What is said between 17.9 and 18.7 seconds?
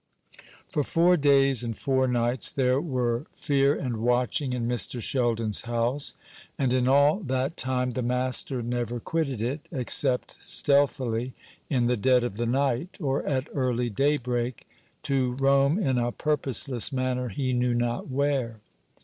where.